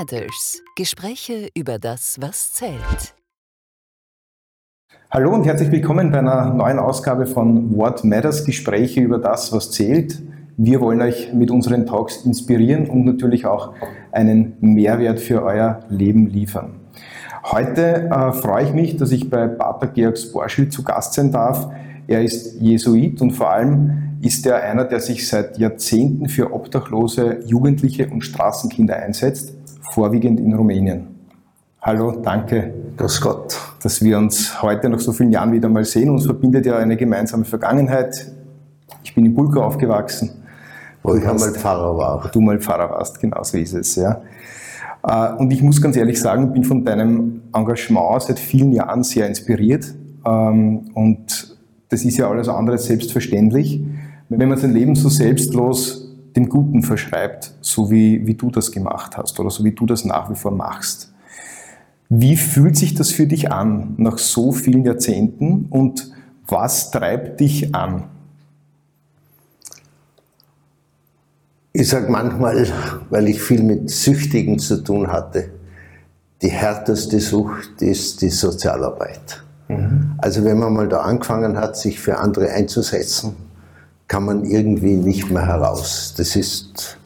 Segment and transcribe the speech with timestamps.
[0.00, 0.62] Matters.
[0.76, 3.14] Gespräche über das, was zählt.
[5.10, 8.46] Hallo und herzlich willkommen bei einer neuen Ausgabe von What Matters.
[8.46, 10.22] Gespräche über das, was zählt.
[10.56, 13.74] Wir wollen euch mit unseren Talks inspirieren und natürlich auch
[14.10, 16.76] einen Mehrwert für euer Leben liefern.
[17.44, 21.70] Heute äh, freue ich mich, dass ich bei Pater Georg Sporschil zu Gast sein darf.
[22.06, 27.40] Er ist Jesuit und vor allem ist er einer, der sich seit Jahrzehnten für obdachlose
[27.44, 29.54] Jugendliche und Straßenkinder einsetzt,
[29.92, 31.06] vorwiegend in Rumänien.
[31.82, 32.74] Hallo, danke.
[32.96, 33.58] Grüß Gott.
[33.82, 36.10] Dass wir uns heute nach so vielen Jahren wieder mal sehen.
[36.10, 38.30] Uns verbindet ja eine gemeinsame Vergangenheit.
[39.02, 40.30] Ich bin in Bulgar aufgewachsen.
[41.02, 42.30] Wo ich einmal Pfarrer war.
[42.32, 44.20] Du mal Pfarrer warst, genau so ist es, ja.
[45.02, 49.26] Äh, und ich muss ganz ehrlich sagen, bin von deinem Engagement seit vielen Jahren sehr
[49.26, 49.94] inspiriert.
[50.26, 51.56] Ähm, und
[51.88, 53.82] das ist ja alles andere als selbstverständlich.
[54.28, 55.99] Wenn man sein Leben so selbstlos
[56.36, 60.04] dem Guten verschreibt, so wie, wie du das gemacht hast oder so wie du das
[60.04, 61.12] nach wie vor machst.
[62.08, 66.12] Wie fühlt sich das für dich an nach so vielen Jahrzehnten und
[66.46, 68.04] was treibt dich an?
[71.72, 72.66] Ich sage manchmal,
[73.10, 75.50] weil ich viel mit Süchtigen zu tun hatte,
[76.42, 79.44] die härteste Sucht ist die Sozialarbeit.
[79.68, 80.14] Mhm.
[80.18, 83.36] Also wenn man mal da angefangen hat, sich für andere einzusetzen,
[84.10, 86.14] kann man irgendwie nicht mehr heraus.
[86.16, 86.98] Das ist,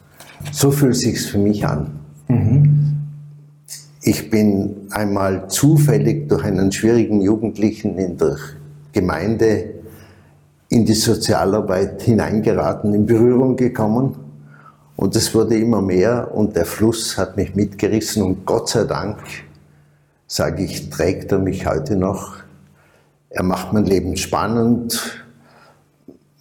[0.51, 1.99] so fühlt sich's für mich an.
[2.27, 2.95] Mhm.
[4.01, 8.37] Ich bin einmal zufällig durch einen schwierigen Jugendlichen in der
[8.91, 9.75] Gemeinde
[10.69, 14.15] in die Sozialarbeit hineingeraten, in Berührung gekommen.
[14.95, 19.19] Und es wurde immer mehr und der Fluss hat mich mitgerissen und Gott sei Dank,
[20.25, 22.45] sage ich, trägt er mich heute noch
[23.35, 25.24] er macht mein Leben spannend,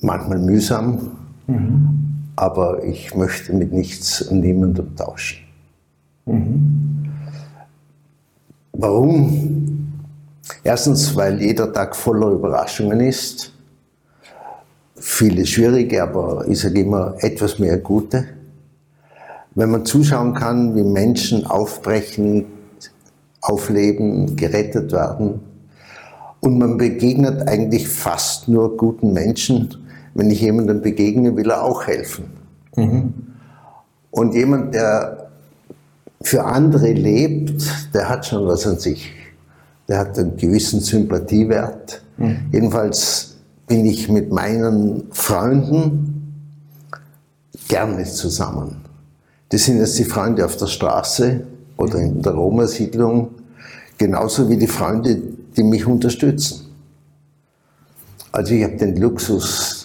[0.05, 1.13] manchmal mühsam,
[1.47, 1.89] mhm.
[2.37, 5.39] aber ich möchte mit nichts und niemandem tauschen.
[6.27, 7.11] Mhm.
[8.73, 9.91] Warum?
[10.63, 13.53] Erstens, weil jeder Tag voller Überraschungen ist.
[14.97, 18.25] Viele schwierige, aber ich sage immer etwas mehr gute.
[19.55, 22.47] Wenn man zuschauen kann, wie Menschen aufbrechen,
[23.41, 25.41] aufleben, gerettet werden,
[26.45, 29.84] und man begegnet eigentlich fast nur guten Menschen.
[30.15, 32.25] Wenn ich jemandem begegne, will er auch helfen.
[32.77, 33.13] Mhm.
[34.11, 35.31] Und jemand, der
[36.23, 39.13] für andere lebt, der hat schon was an sich.
[39.89, 42.01] Der hat einen gewissen Sympathiewert.
[42.17, 42.37] Mhm.
[42.53, 43.37] Jedenfalls
[43.67, 46.15] bin ich mit meinen Freunden
[47.69, 48.77] gerne zusammen.
[49.49, 51.41] Das sind jetzt die Freunde auf der Straße
[51.77, 53.31] oder in der Roma-Siedlung,
[53.99, 55.21] genauso wie die Freunde,
[55.57, 56.67] die mich unterstützen.
[58.33, 59.84] Also ich habe den Luxus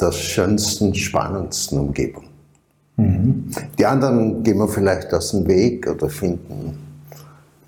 [0.00, 2.24] der schönsten, spannendsten Umgebung.
[2.96, 3.50] Mhm.
[3.78, 6.78] Die anderen gehen mir vielleicht aus dem Weg oder finden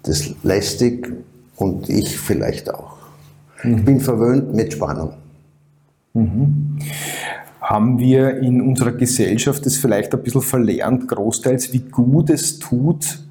[0.02, 1.12] das lästig
[1.56, 2.96] und ich vielleicht auch.
[3.62, 3.78] Mhm.
[3.78, 5.14] Ich bin verwöhnt mit Spannung.
[6.14, 6.78] Mhm.
[7.60, 13.26] Haben wir in unserer Gesellschaft es vielleicht ein bisschen verlernt, großteils, wie gut es tut,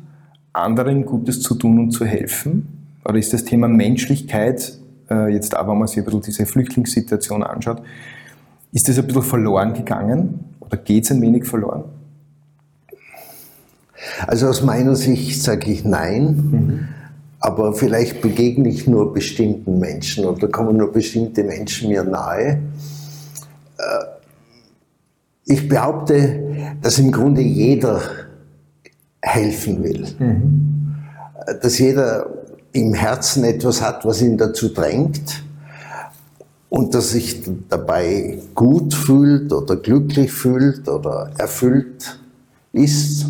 [0.53, 2.77] anderen Gutes zu tun und zu helfen?
[3.07, 4.77] oder ist das Thema Menschlichkeit,
[5.09, 7.81] äh, jetzt auch wenn man sich ein bisschen diese Flüchtlingssituation anschaut,
[8.71, 11.85] ist das ein bisschen verloren gegangen oder geht es ein wenig verloren?
[14.25, 16.87] Also aus meiner Sicht sage ich nein, mhm.
[17.39, 22.59] aber vielleicht begegne ich nur bestimmten Menschen oder kommen nur bestimmte Menschen mir nahe.
[23.77, 24.05] Äh,
[25.45, 28.01] ich behaupte, dass im Grunde jeder
[29.21, 30.07] helfen will.
[30.19, 30.95] Mhm.
[31.61, 32.29] Dass jeder
[32.73, 35.46] im Herzen etwas hat, was ihn dazu drängt
[36.69, 42.19] und dass sich dabei gut fühlt oder glücklich fühlt oder erfüllt
[42.73, 43.27] ist.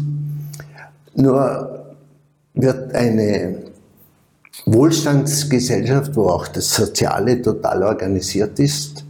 [1.16, 1.96] Nur
[2.54, 3.58] wird eine
[4.66, 9.06] Wohlstandsgesellschaft, wo auch das Soziale total organisiert ist,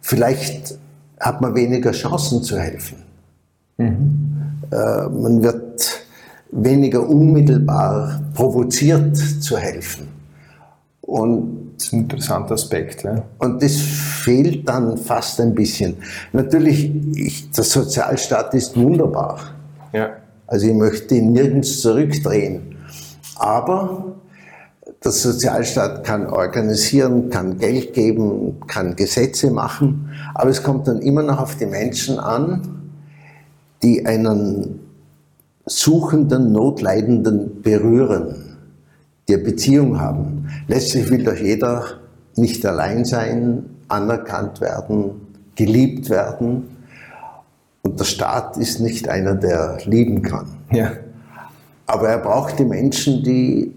[0.00, 0.76] vielleicht
[1.20, 2.96] hat man weniger Chancen zu helfen.
[3.78, 4.32] Mhm.
[4.70, 6.06] Äh, man wird
[6.50, 10.08] weniger unmittelbar provoziert zu helfen.
[11.00, 13.02] Und das ist ein interessanter Aspekt.
[13.02, 13.24] Ja.
[13.38, 15.96] Und das fehlt dann fast ein bisschen.
[16.32, 19.40] Natürlich, ich, der Sozialstaat ist wunderbar.
[19.92, 20.10] Ja.
[20.46, 22.76] Also ich möchte ihn nirgends zurückdrehen.
[23.36, 24.14] Aber
[25.04, 31.24] der Sozialstaat kann organisieren, kann Geld geben, kann Gesetze machen, aber es kommt dann immer
[31.24, 32.92] noch auf die Menschen an,
[33.82, 34.78] die einen
[35.66, 38.51] Suchenden, Notleidenden berühren,
[39.28, 40.48] die eine Beziehung haben.
[40.68, 41.84] Letztlich will doch jeder
[42.36, 45.12] nicht allein sein, anerkannt werden,
[45.54, 46.76] geliebt werden.
[47.82, 50.46] Und der Staat ist nicht einer, der lieben kann.
[50.72, 50.92] Ja.
[51.86, 53.72] Aber er braucht die Menschen, die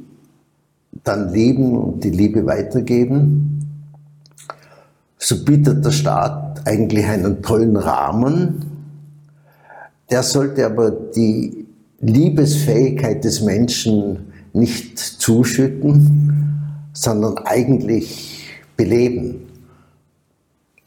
[1.03, 3.51] dann leben und die Liebe weitergeben.
[5.17, 8.65] So bietet der Staat eigentlich einen tollen Rahmen.
[10.09, 11.65] Der sollte aber die
[11.99, 16.61] Liebesfähigkeit des Menschen nicht zuschütten,
[16.93, 18.47] sondern eigentlich
[18.77, 19.41] beleben.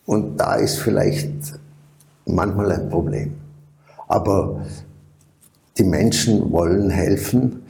[0.07, 1.31] Und da ist vielleicht
[2.25, 3.35] manchmal ein Problem.
[4.09, 4.65] Aber
[5.77, 7.63] die Menschen wollen helfen.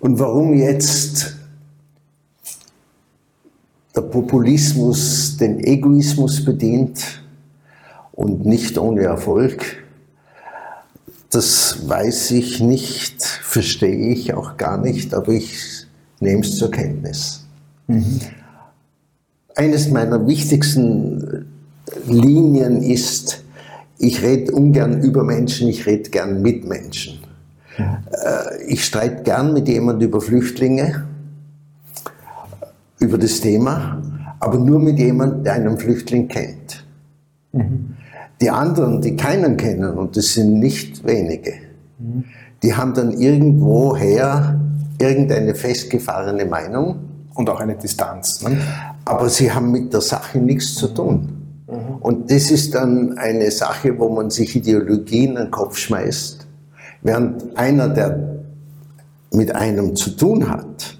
[0.00, 1.34] Und warum jetzt
[3.96, 7.22] der Populismus den Egoismus bedient
[8.12, 9.87] und nicht ohne Erfolg,
[11.30, 15.86] das weiß ich nicht, verstehe ich auch gar nicht, aber ich
[16.20, 17.44] nehme es zur Kenntnis.
[17.86, 18.20] Mhm.
[19.54, 21.46] Eines meiner wichtigsten
[22.06, 23.42] Linien ist,
[23.98, 27.20] ich rede ungern über Menschen, ich rede gern mit Menschen.
[27.76, 31.04] Äh, ich streite gern mit jemandem über Flüchtlinge,
[32.98, 34.02] über das Thema,
[34.40, 36.84] aber nur mit jemandem, der einen Flüchtling kennt.
[37.52, 37.96] Mhm.
[38.40, 41.54] Die anderen, die keinen kennen, und das sind nicht wenige,
[41.98, 42.24] mhm.
[42.62, 44.60] die haben dann irgendwoher
[44.98, 46.96] irgendeine festgefahrene Meinung.
[47.34, 48.42] Und auch eine Distanz.
[48.42, 48.58] Ne?
[49.04, 51.28] Aber sie haben mit der Sache nichts zu tun.
[51.68, 51.96] Mhm.
[52.00, 56.48] Und das ist dann eine Sache, wo man sich Ideologien in den Kopf schmeißt
[57.02, 58.40] Während einer, der
[59.32, 60.96] mit einem zu tun hat,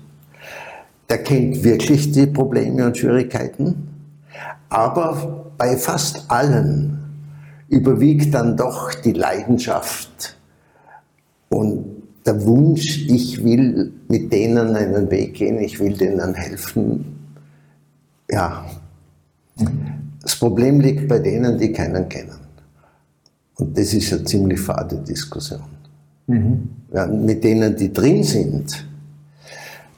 [1.08, 3.88] der kennt wirklich die Probleme und Schwierigkeiten,
[4.68, 7.07] aber bei fast allen
[7.68, 10.36] überwiegt dann doch die Leidenschaft
[11.48, 11.84] und
[12.24, 17.16] der Wunsch, ich will mit denen einen Weg gehen, ich will denen helfen.
[18.30, 18.66] Ja,
[20.22, 22.38] das Problem liegt bei denen, die keinen kennen.
[23.56, 25.62] Und das ist eine ziemlich fade Diskussion.
[26.26, 26.68] Mhm.
[26.92, 28.86] Ja, mit denen, die drin sind,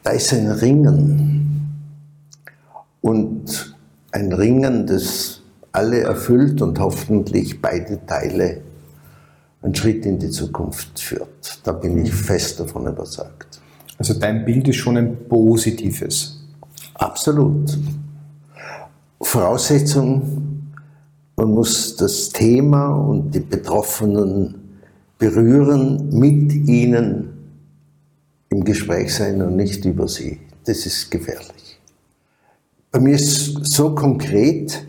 [0.02, 1.72] da ist ein Ringen.
[3.00, 3.76] Und
[4.12, 5.39] ein Ringen, das
[5.72, 8.62] alle erfüllt und hoffentlich beide Teile
[9.62, 11.60] einen Schritt in die Zukunft führt.
[11.64, 13.60] Da bin ich fest davon überzeugt.
[13.98, 16.42] Also dein Bild ist schon ein positives.
[16.94, 17.78] Absolut.
[19.20, 20.70] Voraussetzung,
[21.36, 24.54] man muss das Thema und die Betroffenen
[25.18, 27.28] berühren, mit ihnen
[28.48, 30.40] im Gespräch sein und nicht über sie.
[30.64, 31.78] Das ist gefährlich.
[32.90, 34.84] Bei mir ist so konkret,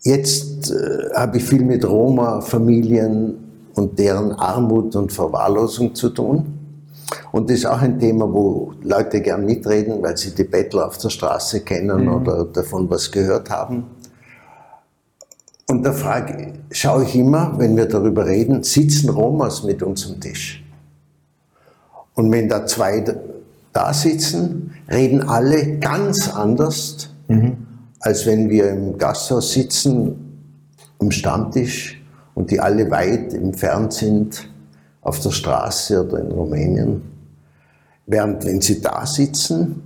[0.00, 3.34] jetzt äh, habe ich viel mit Roma-Familien
[3.74, 6.58] und deren Armut und Verwahrlosung zu tun.
[7.32, 10.98] Und das ist auch ein Thema, wo Leute gern mitreden, weil sie die Bettler auf
[10.98, 12.14] der Straße kennen mhm.
[12.14, 13.84] oder davon was gehört haben.
[15.68, 20.20] Und da frage, schaue ich immer, wenn wir darüber reden, sitzen Romas mit uns am
[20.20, 20.64] Tisch.
[22.14, 23.04] Und wenn da zwei
[23.72, 27.66] da sitzen, reden alle ganz anders, mhm.
[28.00, 30.16] Als wenn wir im Gasthaus sitzen,
[30.98, 32.02] am Stammtisch
[32.34, 34.48] und die alle weit entfernt sind,
[35.02, 37.02] auf der Straße oder in Rumänien.
[38.06, 39.82] Während wenn sie da sitzen,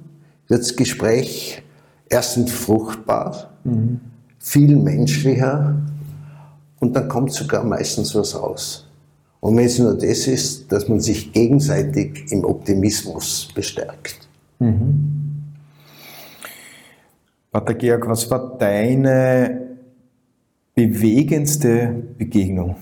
[0.48, 1.62] wird das Gespräch
[2.08, 4.00] erstens fruchtbar, mhm
[4.44, 5.74] viel menschlicher
[6.78, 8.86] und dann kommt sogar meistens was raus.
[9.40, 14.28] Und wenn es nur das ist, dass man sich gegenseitig im Optimismus bestärkt.
[14.58, 15.03] Mhm.
[17.54, 19.78] Pater Georg, was war deine
[20.74, 22.74] bewegendste Begegnung?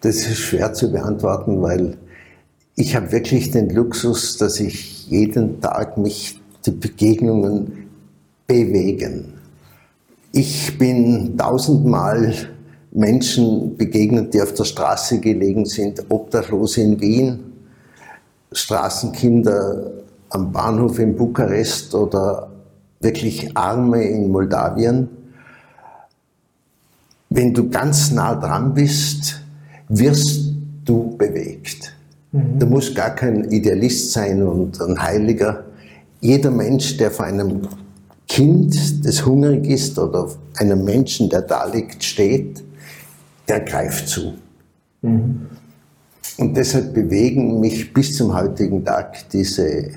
[0.00, 1.98] Das ist schwer zu beantworten, weil
[2.74, 7.88] ich habe wirklich den Luxus, dass ich jeden Tag mich die Begegnungen
[8.48, 9.34] bewegen.
[10.32, 12.34] Ich bin tausendmal
[12.90, 17.38] Menschen begegnet, die auf der Straße gelegen sind, obdachlos in Wien,
[18.50, 19.92] Straßenkinder
[20.30, 22.51] am Bahnhof in Bukarest oder
[23.02, 25.08] wirklich Arme in Moldawien.
[27.28, 29.40] Wenn du ganz nah dran bist,
[29.88, 30.52] wirst
[30.84, 31.94] du bewegt.
[32.32, 32.58] Mhm.
[32.58, 35.64] Du musst gar kein Idealist sein und ein Heiliger.
[36.20, 37.68] Jeder Mensch, der vor einem
[38.28, 42.62] Kind, das hungrig ist oder einem Menschen, der da liegt, steht,
[43.48, 44.34] der greift zu.
[45.02, 45.46] Mhm.
[46.38, 49.90] Und deshalb bewegen mich bis zum heutigen Tag diese,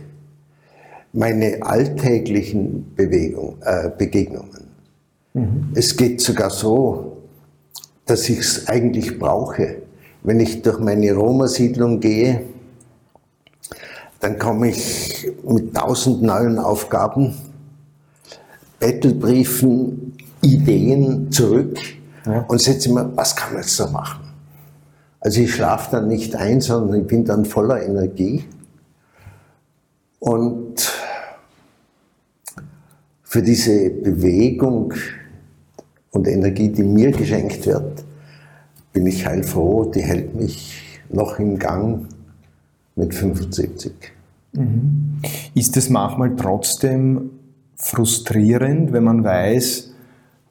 [1.15, 4.67] meine alltäglichen Bewegung, äh, Begegnungen.
[5.33, 5.71] Mhm.
[5.73, 7.17] Es geht sogar so,
[8.05, 9.77] dass ich es eigentlich brauche.
[10.23, 12.41] Wenn ich durch meine Roma-Siedlung gehe,
[14.19, 17.35] dann komme ich mit tausend neuen Aufgaben
[18.79, 21.79] Bettelbriefen Ideen zurück
[22.25, 22.41] ja.
[22.47, 24.25] und setze mir, was kann man jetzt da machen?
[25.19, 28.43] Also ich schlafe dann nicht ein, sondern ich bin dann voller Energie.
[30.19, 30.84] Und
[33.35, 34.93] für diese Bewegung
[36.11, 38.05] und Energie, die mir geschenkt wird,
[38.93, 39.91] bin ich heilfroh.
[39.93, 42.07] Die hält mich noch im Gang
[42.95, 43.91] mit 75.
[44.53, 45.17] Mhm.
[45.53, 47.31] Ist es manchmal trotzdem
[47.75, 49.91] frustrierend, wenn man weiß,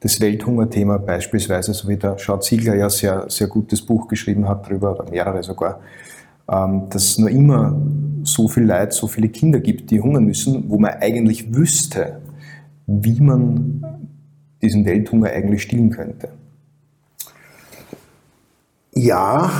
[0.01, 4.67] das Welthungerthema beispielsweise, so wie der Schau Ziegler ja sehr, sehr gutes Buch geschrieben hat
[4.67, 5.79] darüber, oder mehrere sogar,
[6.47, 7.75] ähm, dass es nur immer
[8.21, 12.21] so viel Leid, so viele Kinder gibt, die hungern müssen, wo man eigentlich wüsste,
[12.87, 13.83] wie man
[14.61, 16.29] diesen Welthunger eigentlich stillen könnte.
[18.93, 19.51] Ja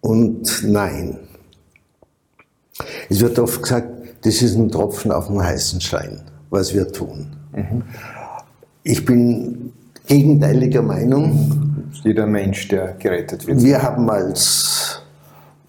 [0.00, 1.18] und nein.
[3.08, 3.88] Es wird oft gesagt,
[4.24, 7.26] das ist ein Tropfen auf dem heißen Stein, was wir tun.
[7.54, 7.82] Mhm.
[8.84, 9.72] Ich bin
[10.06, 11.90] gegenteiliger Meinung.
[12.04, 13.62] Jeder Mensch, der gerettet wird.
[13.62, 15.00] Wir haben als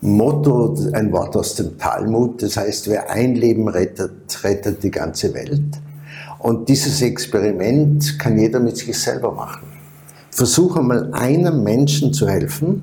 [0.01, 5.33] Motto ein Wort aus dem Talmud, das heißt, wer ein Leben rettet, rettet die ganze
[5.33, 5.79] Welt.
[6.43, 9.65] Und dieses Experiment kann jeder mit sich selber machen.
[10.29, 12.81] Versuche mal einem Menschen zu helfen,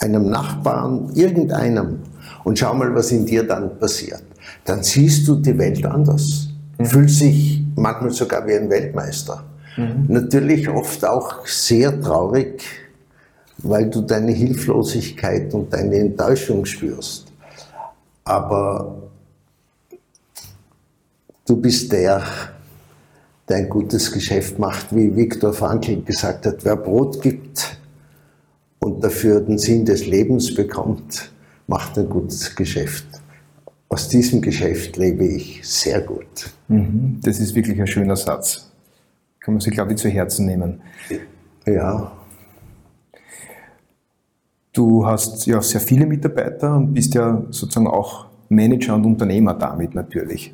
[0.00, 1.98] einem Nachbarn, irgendeinem,
[2.44, 4.22] und schau mal, was in dir dann passiert.
[4.64, 6.48] Dann siehst du die Welt anders.
[6.78, 6.86] Mhm.
[6.86, 9.44] Fühlst dich manchmal sogar wie ein Weltmeister.
[9.76, 10.06] Mhm.
[10.08, 12.62] Natürlich oft auch sehr traurig,
[13.58, 17.26] weil du deine Hilflosigkeit und deine Enttäuschung spürst.
[18.24, 19.05] Aber
[21.46, 22.22] du bist der,
[23.48, 27.78] der ein gutes Geschäft macht, wie Viktor Frankl gesagt hat, wer Brot gibt
[28.80, 31.30] und dafür den Sinn des Lebens bekommt,
[31.66, 33.06] macht ein gutes Geschäft
[33.88, 36.50] aus diesem Geschäft lebe ich sehr gut.
[36.68, 37.20] Mhm.
[37.22, 38.70] Das ist wirklich ein schöner Satz.
[39.40, 40.80] Kann man sich, glaube ich, zu Herzen nehmen.
[41.66, 42.12] Ja.
[44.72, 49.94] Du hast ja sehr viele Mitarbeiter und bist ja sozusagen auch Manager und Unternehmer damit
[49.94, 50.52] natürlich.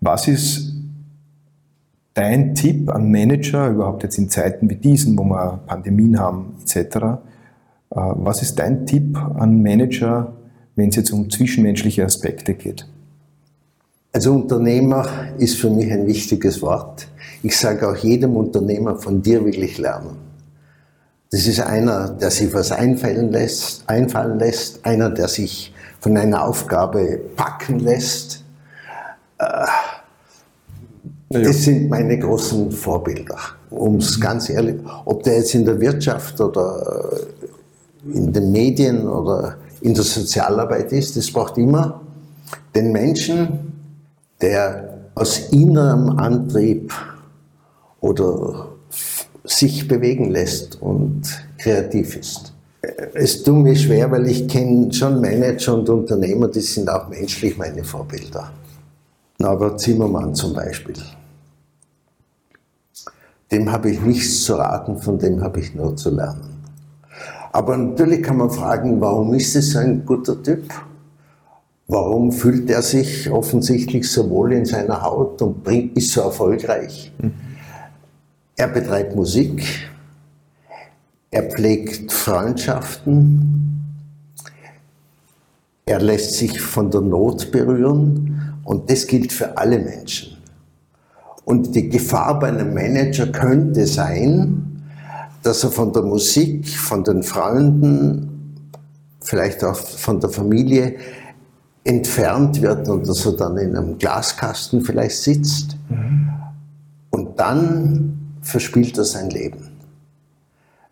[0.00, 0.74] Was ist
[2.14, 6.76] dein Tipp an Manager, überhaupt jetzt in Zeiten wie diesen, wo wir Pandemien haben etc.,
[6.76, 7.14] äh,
[7.90, 10.32] was ist dein Tipp an Manager,
[10.76, 12.86] wenn es jetzt um zwischenmenschliche Aspekte geht?
[14.12, 15.06] Also Unternehmer
[15.38, 17.08] ist für mich ein wichtiges Wort.
[17.42, 20.16] Ich sage auch jedem Unternehmer, von dir will ich lernen.
[21.30, 26.42] Das ist einer, der sich was einfallen lässt, einfallen lässt, einer, der sich von einer
[26.42, 28.44] Aufgabe packen lässt.
[29.38, 29.66] Äh,
[31.30, 33.36] das sind meine großen Vorbilder,
[33.70, 37.10] um es ganz ehrlich, ob der jetzt in der Wirtschaft oder
[38.04, 41.16] in den Medien oder in der Sozialarbeit ist.
[41.16, 42.00] Es braucht immer
[42.74, 43.72] den Menschen,
[44.40, 46.92] der aus innerem Antrieb
[48.00, 48.68] oder
[49.44, 51.22] sich bewegen lässt und
[51.58, 52.54] kreativ ist.
[53.14, 57.58] Es tut mir schwer, weil ich kenne schon Manager und Unternehmer, die sind auch menschlich
[57.58, 58.52] meine Vorbilder.
[59.38, 60.94] Norbert Zimmermann zum Beispiel.
[63.50, 66.62] Dem habe ich nichts zu raten, von dem habe ich nur zu lernen.
[67.52, 70.64] Aber natürlich kann man fragen, warum ist es ein guter Typ?
[71.86, 77.12] Warum fühlt er sich offensichtlich so wohl in seiner Haut und ist so erfolgreich?
[77.18, 77.32] Mhm.
[78.56, 79.62] Er betreibt Musik,
[81.30, 83.68] er pflegt Freundschaften,
[85.86, 90.37] er lässt sich von der Not berühren und das gilt für alle Menschen.
[91.48, 94.82] Und die Gefahr bei einem Manager könnte sein,
[95.42, 98.66] dass er von der Musik, von den Freunden,
[99.22, 100.96] vielleicht auch von der Familie
[101.84, 105.78] entfernt wird und dass er dann in einem Glaskasten vielleicht sitzt.
[105.88, 106.28] Mhm.
[107.08, 109.70] Und dann verspielt er sein Leben.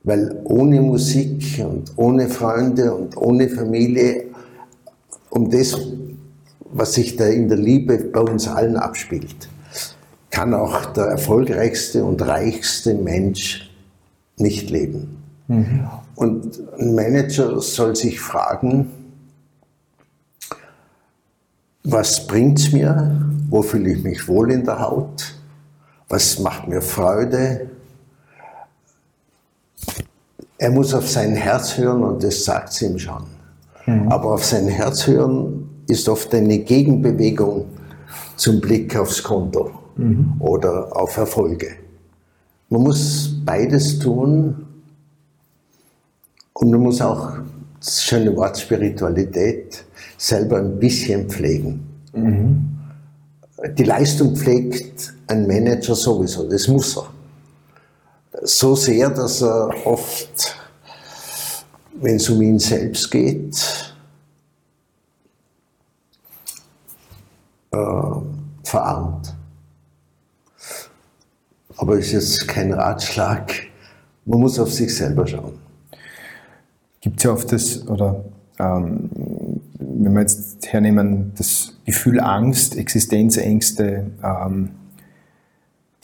[0.05, 4.25] Weil ohne Musik und ohne Freunde und ohne Familie,
[5.29, 5.77] um das,
[6.73, 9.51] was sich da in der Liebe bei uns allen abspielt,
[10.37, 13.71] kann auch der erfolgreichste und reichste Mensch
[14.37, 15.17] nicht leben.
[15.49, 15.89] Mhm.
[16.15, 18.91] Und ein Manager soll sich fragen,
[21.85, 23.19] was bringt es mir?
[23.49, 25.37] Wo fühle ich mich wohl in der Haut?
[26.11, 27.71] Was macht mir Freude?
[30.59, 33.25] Er muss auf sein Herz hören und das sagt es ihm schon.
[33.87, 34.09] Mhm.
[34.09, 37.65] Aber auf sein Herz hören ist oft eine Gegenbewegung
[38.37, 40.35] zum Blick aufs Konto mhm.
[40.39, 41.77] oder auf Erfolge.
[42.69, 44.67] Man muss beides tun
[46.53, 47.33] und man muss auch
[47.79, 49.85] das schöne Wort Spiritualität
[50.17, 51.87] selber ein bisschen pflegen.
[52.13, 52.77] Mhm.
[53.77, 57.07] Die Leistung pflegt ein Manager sowieso, das muss er.
[58.43, 60.57] So sehr, dass er oft,
[61.95, 63.95] wenn es um ihn selbst geht,
[67.71, 67.77] äh,
[68.63, 69.36] verarmt.
[71.77, 73.53] Aber es ist jetzt kein Ratschlag.
[74.25, 75.55] Man muss auf sich selber schauen.
[77.01, 78.25] Gibt es ja oft das, oder
[78.59, 79.11] ähm,
[79.79, 84.71] wenn wir jetzt hernehmen, das Gefühl Angst, Existenzängste, ähm,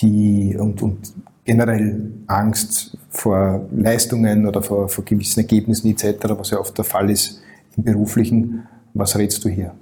[0.00, 1.12] die und, und
[1.45, 7.11] generell Angst vor Leistungen oder vor, vor gewissen Ergebnissen etc., was ja oft der Fall
[7.11, 7.41] ist
[7.76, 8.67] im beruflichen.
[8.95, 9.75] Was rätst du hier?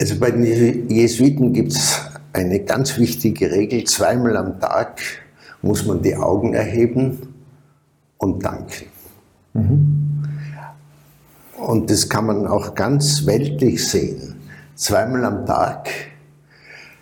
[0.00, 2.00] Also bei den Jesuiten gibt es
[2.38, 3.84] eine ganz wichtige Regel.
[3.84, 5.00] Zweimal am Tag
[5.60, 7.34] muss man die Augen erheben
[8.18, 8.86] und danken.
[9.54, 10.24] Mhm.
[11.56, 14.36] Und das kann man auch ganz weltlich sehen.
[14.76, 15.88] Zweimal am Tag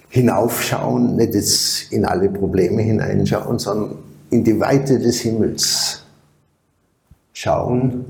[0.08, 3.98] hinaufschauen, nicht jetzt in alle Probleme hineinschauen, sondern
[4.30, 6.02] in die Weite des Himmels
[7.34, 8.06] schauen,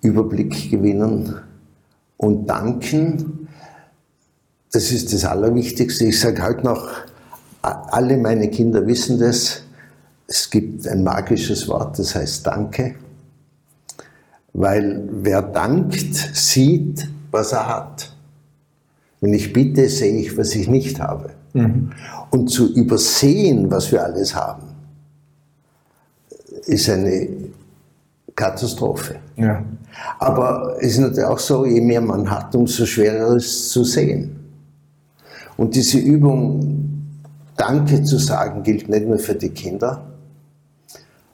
[0.00, 1.34] Überblick gewinnen
[2.16, 3.47] und danken.
[4.78, 6.04] Das ist das Allerwichtigste.
[6.04, 6.88] Ich sage halt noch,
[7.62, 9.62] alle meine Kinder wissen das.
[10.28, 12.94] Es gibt ein magisches Wort, das heißt Danke.
[14.52, 18.14] Weil wer dankt, sieht, was er hat.
[19.20, 21.30] Wenn ich bitte, sehe ich, was ich nicht habe.
[21.54, 21.90] Mhm.
[22.30, 24.62] Und zu übersehen, was wir alles haben,
[26.66, 27.26] ist eine
[28.36, 29.16] Katastrophe.
[29.34, 29.60] Ja.
[30.20, 33.82] Aber es ist natürlich auch so, je mehr man hat, umso schwerer ist es zu
[33.82, 34.37] sehen.
[35.58, 37.04] Und diese Übung,
[37.56, 40.06] Danke zu sagen, gilt nicht nur für die Kinder,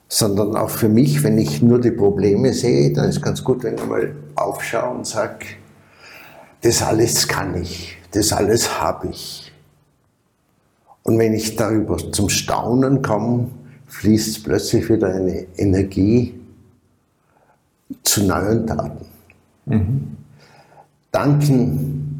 [0.08, 3.62] sondern auch für mich, wenn ich nur die Probleme sehe, dann ist es ganz gut,
[3.62, 5.44] wenn ich mal aufschaue und sage,
[6.62, 9.52] das alles kann ich, das alles habe ich.
[11.02, 13.48] Und wenn ich darüber zum Staunen komme,
[13.88, 16.40] fließt plötzlich wieder eine Energie
[18.02, 19.04] zu neuen Taten.
[19.66, 20.16] Mhm.
[21.12, 22.13] Danken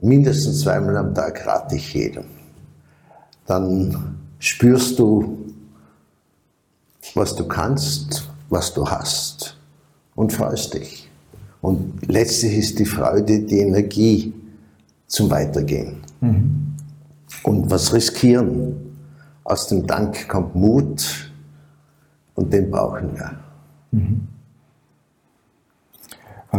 [0.00, 2.24] mindestens zweimal am Tag rate ich jedem.
[3.46, 5.38] Dann spürst du,
[7.14, 9.56] was du kannst, was du hast
[10.14, 11.10] und freust dich.
[11.60, 14.32] Und letztlich ist die Freude die Energie
[15.06, 15.96] zum Weitergehen.
[16.20, 16.74] Mhm.
[17.42, 18.76] Und was riskieren.
[19.44, 21.32] Aus dem Dank kommt Mut
[22.34, 23.38] und den brauchen wir.
[23.90, 24.28] Mhm.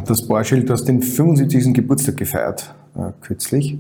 [0.06, 1.74] Das Borschild, du hast den 75.
[1.74, 2.74] Geburtstag gefeiert,
[3.22, 3.78] kürzlich.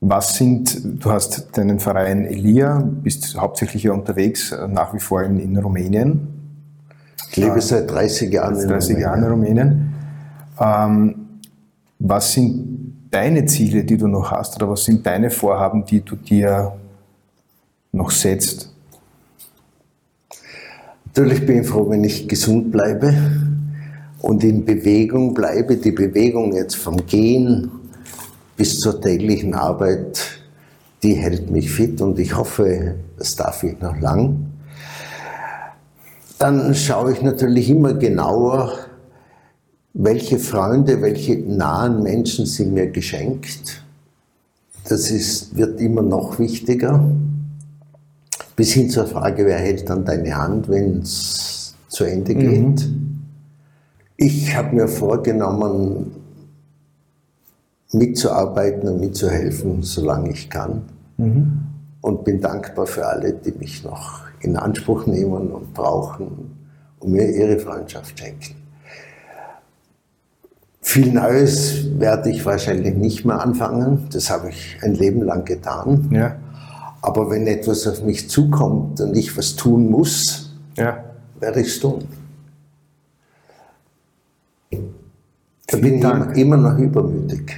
[0.00, 5.22] Was sind, du hast deinen Verein Elia, bist hauptsächlich ja unterwegs, äh, nach wie vor
[5.22, 6.28] in, in Rumänien.
[7.30, 9.00] Ich lebe seit 30 Jahren in 30 Rumänien.
[9.00, 9.94] Jahren in Rumänien.
[10.58, 11.14] Ähm,
[11.98, 16.16] was sind deine Ziele, die du noch hast, oder was sind deine Vorhaben, die du
[16.16, 16.72] dir
[17.92, 18.72] noch setzt?
[21.04, 23.12] Natürlich bin ich froh, wenn ich gesund bleibe
[24.20, 25.76] und in Bewegung bleibe.
[25.76, 27.70] Die Bewegung jetzt vom Gehen
[28.56, 30.20] bis zur täglichen Arbeit,
[31.02, 34.50] die hält mich fit und ich hoffe, das darf ich noch lang
[36.40, 38.72] dann schaue ich natürlich immer genauer,
[39.92, 43.84] welche Freunde, welche nahen Menschen sind mir geschenkt.
[44.88, 47.04] Das ist, wird immer noch wichtiger.
[48.56, 52.86] Bis hin zur Frage, wer hält dann deine Hand, wenn es zu Ende geht.
[52.86, 53.09] Mhm.
[54.22, 56.14] Ich habe mir vorgenommen,
[57.90, 60.82] mitzuarbeiten und mitzuhelfen, solange ich kann.
[61.16, 61.62] Mhm.
[62.02, 66.50] Und bin dankbar für alle, die mich noch in Anspruch nehmen und brauchen
[66.98, 68.56] und mir ihre Freundschaft schenken.
[70.82, 74.06] Viel Neues werde ich wahrscheinlich nicht mehr anfangen.
[74.12, 76.10] Das habe ich ein Leben lang getan.
[76.12, 76.36] Ja.
[77.00, 81.04] Aber wenn etwas auf mich zukommt und ich was tun muss, ja.
[81.38, 82.04] werde ich es tun.
[85.70, 87.56] Da bin ich immer, noch übermütig.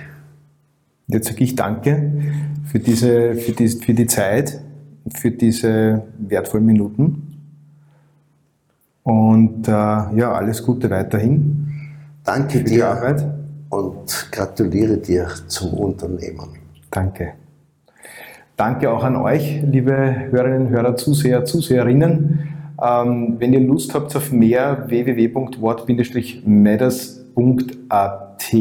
[1.07, 2.13] Jetzt sage ich danke
[2.67, 4.61] für, diese, für, die, für die Zeit,
[5.15, 7.39] für diese wertvollen Minuten.
[9.03, 11.69] Und äh, ja, alles Gute weiterhin.
[12.25, 13.27] Danke für dir die Arbeit.
[13.71, 16.49] und gratuliere dir zum Unternehmen.
[16.91, 17.33] Danke.
[18.57, 19.93] Danke auch an euch, liebe
[20.31, 22.49] Hörerinnen, Hörer, Zuseher, Zuseherinnen.
[22.81, 24.85] Ähm, wenn ihr Lust habt auf mehr,
[27.35, 28.53] www.wort-matters.at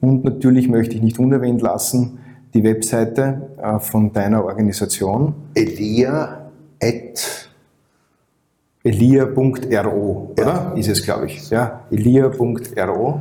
[0.00, 2.18] und natürlich möchte ich nicht unerwähnt lassen,
[2.52, 5.34] die Webseite äh, von deiner Organisation?
[5.54, 6.40] Elia
[8.84, 10.44] elia.ro, oder?
[10.44, 10.72] Ja.
[10.76, 11.48] Ist es, glaube ich.
[11.48, 13.20] Ja, elia.ro.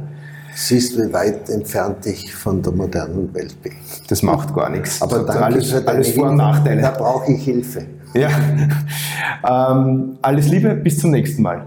[0.56, 3.72] Siehst, wie weit entfernt ich von der modernen Welt bin.
[4.08, 5.02] Das macht gar nichts.
[5.02, 6.36] Aber das danke alles, alles Vor- und.
[6.36, 6.82] Nachteile.
[6.82, 7.86] Da brauche ich Hilfe.
[8.14, 8.30] Ja.
[9.72, 11.66] ähm, alles Liebe, bis zum nächsten Mal.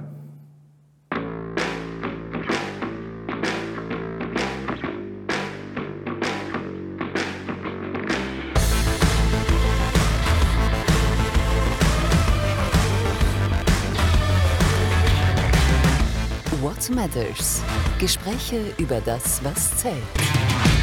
[17.16, 17.62] Matters?
[17.98, 20.75] Gespräche über das, was zählt.